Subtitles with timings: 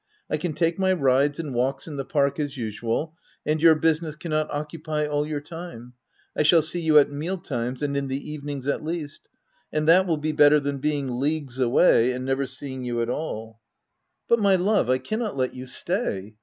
[0.31, 3.13] I can take my rides and walks in the park as usual;
[3.45, 5.93] and your business cannot occupy all your time;
[6.35, 9.27] I shall see you at mealtimes and in the evenings, at least,
[9.71, 13.59] and that will be better than being leagues away and never seeing you at all."
[14.27, 16.35] 102 THE TENANT P But my love, I cannot let you stay.